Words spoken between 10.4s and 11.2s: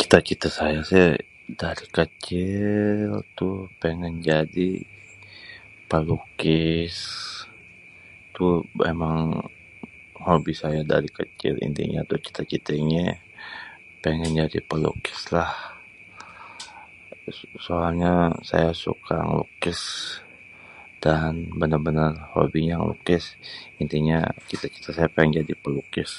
saya dari